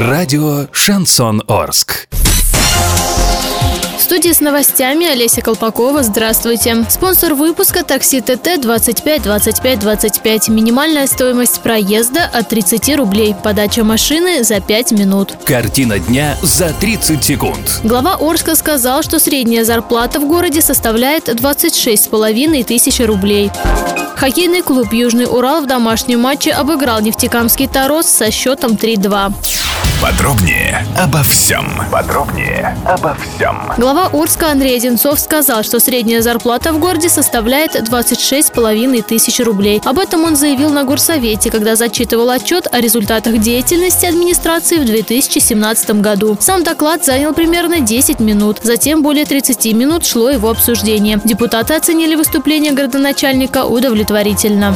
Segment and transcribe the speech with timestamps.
[0.00, 2.08] Радио «Шансон Орск».
[3.98, 6.02] В студии с новостями Олеся Колпакова.
[6.02, 6.86] Здравствуйте.
[6.88, 10.48] Спонсор выпуска такси ТТ 25 25 25.
[10.48, 13.36] Минимальная стоимость проезда от 30 рублей.
[13.44, 15.34] Подача машины за 5 минут.
[15.44, 17.80] Картина дня за 30 секунд.
[17.84, 23.50] Глава Орска сказал, что средняя зарплата в городе составляет 26,5 тысяч рублей.
[24.16, 29.34] Хоккейный клуб «Южный Урал» в домашнем матче обыграл нефтекамский «Торос» со счетом 3-2.
[30.02, 31.66] Подробнее обо всем.
[31.92, 33.70] Подробнее обо всем.
[33.76, 39.82] Глава Урска Андрей Одинцов сказал, что средняя зарплата в городе составляет 26,5 тысяч рублей.
[39.84, 45.90] Об этом он заявил на горсовете, когда зачитывал отчет о результатах деятельности администрации в 2017
[46.00, 46.38] году.
[46.40, 48.60] Сам доклад занял примерно 10 минут.
[48.62, 51.20] Затем более 30 минут шло его обсуждение.
[51.24, 54.74] Депутаты оценили выступление городоначальника удовлетворительно.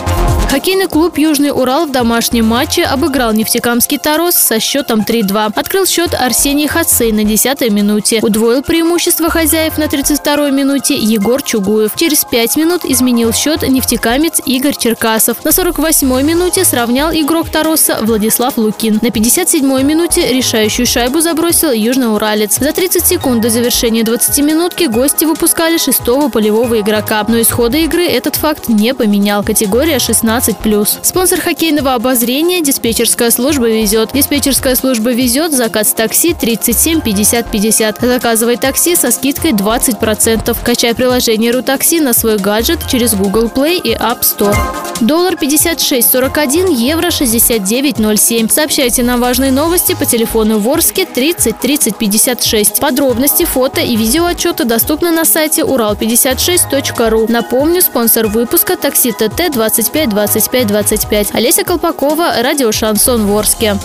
[0.55, 5.53] Хоккейный клуб «Южный Урал» в домашнем матче обыграл нефтекамский «Торос» со счетом 3-2.
[5.55, 8.19] Открыл счет Арсений Хацей на 10-й минуте.
[8.23, 11.93] Удвоил преимущество хозяев на 32-й минуте Егор Чугуев.
[11.97, 15.45] Через 5 минут изменил счет нефтекамец Игорь Черкасов.
[15.45, 18.99] На 48-й минуте сравнял игрок «Тороса» Владислав Лукин.
[19.03, 22.59] На 57-й минуте решающую шайбу забросил Южноуралец.
[22.59, 27.25] За 30 секунд до завершения 20-минутки гости выпускали шестого полевого игрока.
[27.29, 29.45] Но исхода игры этот факт не поменял.
[29.45, 30.99] Категория 16 15+.
[31.03, 34.13] Спонсор хоккейного обозрения– диспетчерская служба «Везет».
[34.13, 38.01] Диспетчерская служба «Везет» заказ такси 37 50 50.
[38.01, 40.57] Заказывай такси со скидкой 20%.
[40.65, 44.57] Качай приложение «Рутакси» на свой гаджет через Google Play и App Store.
[45.01, 48.51] Доллар 56.41, евро 69.07.
[48.51, 52.81] Сообщайте нам важные новости по телефону Ворске 30 30 56.
[52.81, 57.27] Подробности, фото и видеоотчеты доступны на сайте урал56.ру.
[57.29, 61.35] Напомню, спонсор выпуска такси ТТ 25 20 25 25.
[61.35, 63.77] Олеся Колпакова, радио «Шансон Ворске».